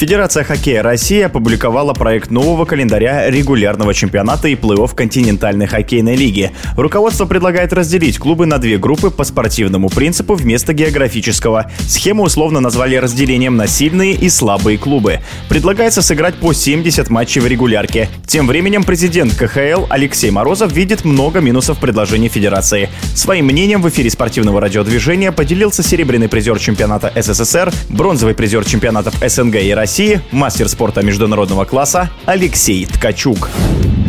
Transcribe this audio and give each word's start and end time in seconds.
Федерация 0.00 0.44
хоккея 0.44 0.82
России 0.82 1.20
опубликовала 1.20 1.92
проект 1.92 2.30
нового 2.30 2.64
календаря 2.64 3.28
регулярного 3.28 3.92
чемпионата 3.92 4.48
и 4.48 4.54
плей-офф 4.54 4.94
континентальной 4.94 5.66
хоккейной 5.66 6.16
лиги. 6.16 6.52
Руководство 6.74 7.26
предлагает 7.26 7.74
разделить 7.74 8.18
клубы 8.18 8.46
на 8.46 8.56
две 8.56 8.78
группы 8.78 9.10
по 9.10 9.24
спортивному 9.24 9.90
принципу 9.90 10.36
вместо 10.36 10.72
географического. 10.72 11.70
Схему 11.80 12.22
условно 12.22 12.60
назвали 12.60 12.96
разделением 12.96 13.58
на 13.58 13.66
сильные 13.66 14.14
и 14.14 14.30
слабые 14.30 14.78
клубы. 14.78 15.20
Предлагается 15.50 16.00
сыграть 16.00 16.34
по 16.36 16.54
70 16.54 17.10
матчей 17.10 17.42
в 17.42 17.46
регулярке. 17.46 18.08
Тем 18.26 18.46
временем 18.46 18.84
президент 18.84 19.34
КХЛ 19.34 19.84
Алексей 19.90 20.30
Морозов 20.30 20.72
видит 20.72 21.04
много 21.04 21.40
минусов 21.40 21.76
в 21.76 21.80
предложении 21.80 22.28
Федерации. 22.28 22.88
Своим 23.14 23.44
мнением 23.44 23.82
в 23.82 23.88
эфире 23.90 24.08
спортивного 24.08 24.62
радиодвижения 24.62 25.30
поделился 25.30 25.82
серебряный 25.82 26.30
призер 26.30 26.58
чемпионата 26.58 27.12
СССР, 27.14 27.70
бронзовый 27.90 28.34
призер 28.34 28.64
чемпионатов 28.64 29.14
СНГ 29.22 29.56
и 29.56 29.74
России 29.74 29.89
России, 29.90 30.20
мастер 30.30 30.68
спорта 30.68 31.02
международного 31.02 31.64
класса 31.64 32.10
Алексей 32.24 32.86
Ткачук. 32.86 33.50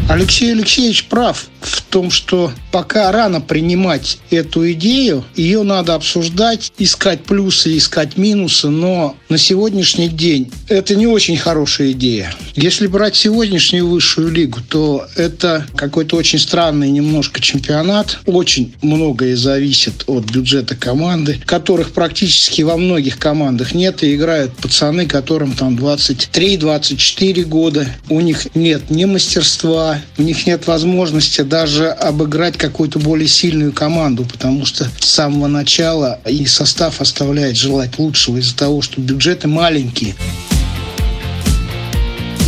Алексей 0.08 0.52
Алексеевич 0.52 1.06
прав 1.06 1.48
в 1.66 1.82
том, 1.82 2.12
что 2.12 2.52
пока 2.72 3.12
рано 3.12 3.42
принимать 3.42 4.20
эту 4.30 4.72
идею, 4.72 5.24
ее 5.36 5.64
надо 5.64 5.96
обсуждать, 5.96 6.72
искать 6.78 7.24
плюсы, 7.24 7.78
искать 7.78 8.18
минусы, 8.18 8.70
но 8.70 9.16
на 9.30 9.38
сегодняшний 9.38 10.08
день 10.08 10.52
это 10.68 10.96
не 10.96 11.08
очень 11.08 11.38
хорошая 11.38 11.92
идея. 11.92 12.34
Если 12.56 12.88
брать 12.88 13.16
сегодняшнюю 13.16 13.88
высшую 13.88 14.30
лигу, 14.32 14.60
то 14.68 15.06
это 15.16 15.66
какой-то 15.76 16.16
очень 16.16 16.40
странный 16.40 16.90
немножко 16.92 17.42
чемпионат. 17.42 18.20
Очень 18.26 18.74
многое 18.82 19.36
зависит 19.36 20.04
от 20.08 20.26
бюджета 20.26 20.76
команды, 20.76 21.42
которых 21.46 21.92
практически 21.92 22.62
во 22.62 22.78
многих 22.78 23.18
командах 23.18 23.74
нет, 23.74 24.04
и 24.04 24.16
играют 24.16 24.56
пацаны, 24.56 25.06
которым 25.06 25.54
там 25.54 25.76
23-24 25.76 27.44
года. 27.44 27.88
У 28.10 28.20
них 28.20 28.48
нет 28.56 28.90
ни 28.90 29.06
мастерства, 29.06 30.02
у 30.18 30.22
них 30.22 30.46
нет 30.46 30.68
возможности 30.68 31.42
даже 31.52 31.90
обыграть 31.90 32.58
какую-то 32.58 32.98
более 32.98 33.28
сильную 33.28 33.74
команду, 33.74 34.24
потому 34.24 34.66
что 34.66 34.86
с 34.86 35.06
самого 35.06 35.48
начала 35.48 36.18
и 36.26 36.46
состав 36.46 37.02
оставляет 37.02 37.58
желать 37.58 38.00
лучшего 38.00 38.38
из-за 38.38 38.56
того, 38.56 38.82
что 38.82 39.02
бюджеты 39.02 39.50
маленькие. 39.50 40.16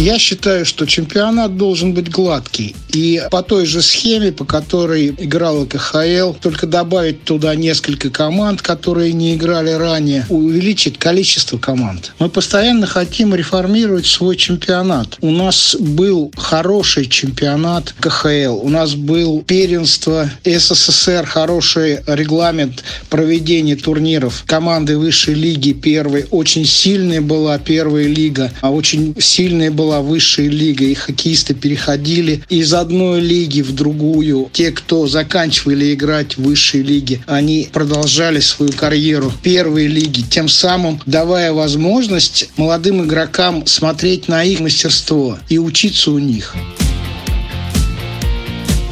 Я 0.04 0.20
считаю, 0.20 0.66
что 0.66 0.86
чемпионат 0.86 1.56
должен 1.56 1.94
быть 1.94 2.12
гладкий. 2.12 2.76
И 2.92 3.24
по 3.32 3.42
той 3.42 3.66
же 3.66 3.82
схеме, 3.82 4.34
по 4.34 4.44
которой 4.44 5.16
играла 5.18 5.66
КХЛ, 5.66 6.34
только 6.42 6.68
добавить 6.68 7.24
туда 7.24 7.56
несколько 7.56 8.10
команд, 8.10 8.62
которые 8.62 9.14
не 9.14 9.34
играли 9.34 9.72
ранее, 9.72 10.26
увеличить 10.28 10.98
количество 10.98 11.58
команд. 11.58 12.12
Мы 12.20 12.28
постоянно 12.28 12.86
хотим 12.86 13.34
реформировать 13.34 14.06
свой 14.06 14.36
чемпионат. 14.36 15.18
У 15.22 15.32
нас 15.32 15.78
был 15.80 16.34
хороший 16.36 17.06
чемпионат 17.06 17.96
КХЛ, 18.02 18.60
у 18.62 18.68
нас 18.68 18.96
был 18.96 19.42
первенство 19.48 20.30
СССР, 20.44 21.26
хороший 21.26 22.02
регламент 22.08 22.84
проведения 23.10 23.78
турниров. 23.78 24.44
Команды 24.46 24.98
высшей 24.98 25.34
лиги 25.36 25.72
первой. 25.72 26.26
Очень 26.30 26.66
сильная 26.66 27.22
была 27.22 27.58
первая 27.58 28.08
лига, 28.08 28.52
а 28.60 28.70
очень 28.70 29.16
сильная 29.18 29.72
была 29.94 30.02
высшая 30.02 30.48
лига. 30.48 30.86
И 30.86 30.94
хоккеисты 30.94 31.54
переходили 31.54 32.44
из 32.50 32.74
одной 32.74 33.22
лиги 33.22 33.62
в 33.62 33.74
другую. 33.74 34.50
Те, 34.52 34.72
кто 34.72 35.08
заканчивали 35.08 35.94
играть 35.94 36.38
в 36.38 36.44
высшей 36.44 36.82
лиге, 36.82 37.22
они 37.28 37.70
продолжали 37.72 38.40
свою 38.40 38.72
карьеру 38.72 39.30
в 39.30 39.40
первой 39.42 39.88
лиге, 39.88 40.24
тем 40.30 40.50
самым 40.50 41.00
давая 41.06 41.54
возможность 41.54 42.50
молодым 42.58 43.06
игрокам 43.06 43.66
смотреть 43.68 44.28
на 44.28 44.44
их 44.44 44.60
мастерство 44.60 45.38
и 45.50 45.60
учиться 45.60 46.12
у 46.12 46.20
них. 46.20 46.56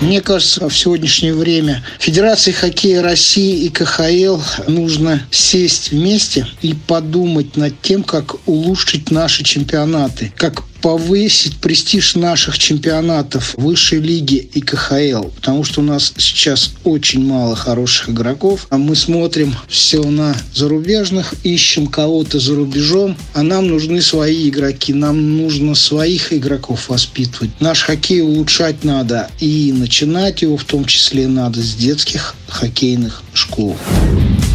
Мне 0.01 0.19
кажется, 0.19 0.67
в 0.67 0.75
сегодняшнее 0.75 1.35
время 1.35 1.84
Федерации 2.00 2.51
хоккея 2.51 3.03
России 3.03 3.66
и 3.66 3.69
КХЛ 3.69 4.40
нужно 4.67 5.22
сесть 5.29 5.91
вместе 5.91 6.47
и 6.63 6.73
подумать 6.73 7.56
над 7.56 7.79
тем, 7.81 8.03
как 8.03 8.47
улучшить 8.47 9.11
наши 9.11 9.44
чемпионаты, 9.44 10.34
как 10.35 10.63
повысить 10.81 11.58
престиж 11.58 12.16
наших 12.16 12.58
чемпионатов 12.58 13.53
высшей 13.58 14.00
лиги 14.00 14.50
и 14.53 14.62
КХЛ, 14.62 15.30
потому 15.36 15.64
что 15.64 15.81
у 15.81 15.84
нас 15.84 16.14
сейчас 16.18 16.72
очень 16.84 17.25
мало 17.25 17.56
хороших 17.56 18.09
игроков, 18.09 18.68
а 18.69 18.78
мы 18.78 18.96
смотрим 18.96 19.56
все 19.68 20.03
на 20.03 20.36
зарубежных, 20.53 21.34
ищем 21.44 21.88
кого-то 21.88 22.40
за 22.40 22.56
рубежом, 22.56 23.16
а 23.34 23.44
нам 23.44 23.68
нужны 23.68 24.02
свои 24.02 24.50
игроки, 24.50 24.94
нам 24.94 25.38
нужно 25.38 25.75
своих 25.75 26.34
игроков 26.34 26.90
воспитывать. 26.90 27.52
Наш 27.59 27.84
хоккей 27.84 28.22
улучшать 28.22 28.84
надо, 28.84 29.30
и 29.40 29.74
начинать 29.75 30.41
его 30.41 30.58
в 30.58 30.64
том 30.64 30.86
числе 30.86 31.28
надо 31.28 31.62
с 31.62 31.75
детских 31.75 32.36
хоккейных 32.47 33.24
школ. 33.34 33.78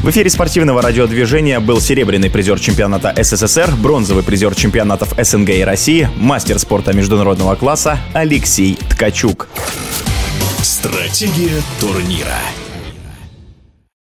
В 0.02 0.10
эфире 0.10 0.30
спортивного 0.30 0.82
радиодвижения 0.82 1.58
был 1.58 1.80
серебряный 1.80 2.30
призер 2.30 2.60
чемпионата 2.60 3.12
СССР, 3.16 3.72
бронзовый 3.76 4.22
призер 4.22 4.54
чемпионатов 4.54 5.14
СНГ 5.18 5.50
и 5.50 5.62
России, 5.62 6.08
мастер 6.16 6.58
спорта 6.58 6.92
международного 6.94 7.56
класса 7.56 7.98
Алексей 8.12 8.78
Ткачук. 8.88 9.48
Стратегия 10.62 11.60
турнира. 11.80 12.38